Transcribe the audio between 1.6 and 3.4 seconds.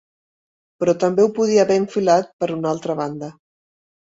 haver enfilat per una altra banda.